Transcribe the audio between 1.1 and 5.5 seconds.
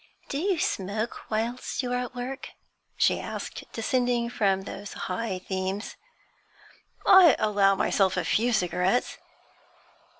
whilst you are at work?' she asked, descending from those high